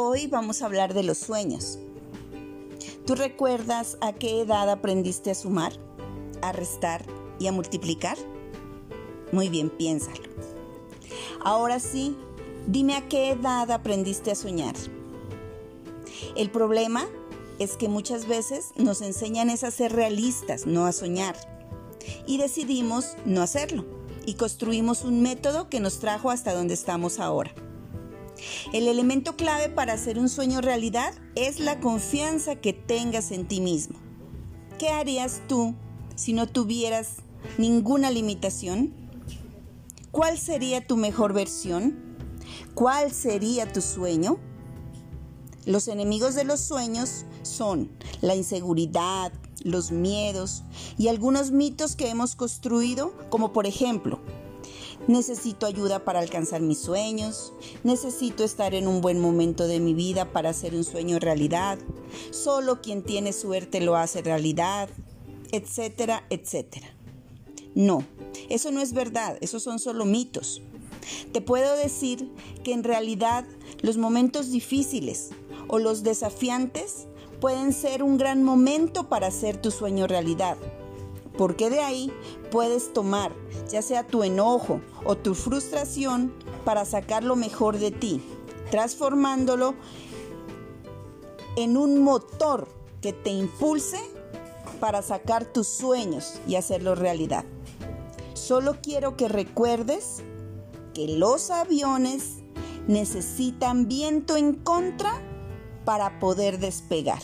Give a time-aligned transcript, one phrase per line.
[0.00, 1.76] Hoy vamos a hablar de los sueños.
[3.04, 5.72] ¿Tú recuerdas a qué edad aprendiste a sumar,
[6.40, 7.04] a restar
[7.40, 8.16] y a multiplicar?
[9.32, 10.22] Muy bien, piénsalo.
[11.40, 12.16] Ahora sí,
[12.68, 14.76] dime a qué edad aprendiste a soñar.
[16.36, 17.04] El problema
[17.58, 21.34] es que muchas veces nos enseñan es a ser realistas, no a soñar.
[22.24, 23.84] Y decidimos no hacerlo
[24.24, 27.52] y construimos un método que nos trajo hasta donde estamos ahora.
[28.72, 33.60] El elemento clave para hacer un sueño realidad es la confianza que tengas en ti
[33.60, 33.98] mismo.
[34.78, 35.74] ¿Qué harías tú
[36.14, 37.16] si no tuvieras
[37.58, 38.94] ninguna limitación?
[40.10, 42.16] ¿Cuál sería tu mejor versión?
[42.74, 44.38] ¿Cuál sería tu sueño?
[45.66, 49.32] Los enemigos de los sueños son la inseguridad,
[49.62, 50.62] los miedos
[50.96, 54.20] y algunos mitos que hemos construido, como por ejemplo,
[55.08, 60.32] necesito ayuda para alcanzar mis sueños, necesito estar en un buen momento de mi vida
[60.32, 61.78] para hacer un sueño realidad,
[62.30, 64.88] solo quien tiene suerte lo hace realidad,
[65.50, 66.94] etcétera, etcétera.
[67.74, 68.04] No,
[68.48, 70.62] eso no es verdad, esos son solo mitos.
[71.32, 72.30] Te puedo decir
[72.62, 73.44] que en realidad
[73.80, 75.30] los momentos difíciles
[75.68, 77.06] o los desafiantes
[77.40, 80.58] pueden ser un gran momento para hacer tu sueño realidad.
[81.38, 82.12] Porque de ahí
[82.50, 83.32] puedes tomar
[83.70, 88.20] ya sea tu enojo o tu frustración para sacar lo mejor de ti,
[88.70, 89.74] transformándolo
[91.56, 92.68] en un motor
[93.00, 93.98] que te impulse
[94.80, 97.44] para sacar tus sueños y hacerlos realidad.
[98.34, 100.22] Solo quiero que recuerdes
[100.94, 102.38] que los aviones
[102.86, 105.12] necesitan viento en contra
[105.84, 107.22] para poder despegar.